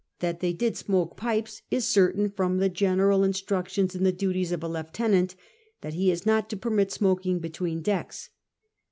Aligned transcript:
That 0.17 0.39
they 0.39 0.51
did 0.51 0.75
smoke 0.75 1.15
pipes 1.15 1.61
is 1.69 1.87
certain 1.87 2.31
from 2.31 2.57
the 2.57 2.69
general 2.69 3.23
instructions 3.23 3.93
in 3.93 4.03
the 4.03 4.11
duties 4.11 4.51
of 4.51 4.63
a 4.63 4.67
lieutenant 4.67 5.35
that 5.81 5.93
he 5.93 6.09
is 6.09 6.25
not 6.25 6.49
to 6.49 6.57
permit 6.57 6.91
smoking 6.91 7.37
between 7.37 7.83
decks. 7.83 8.31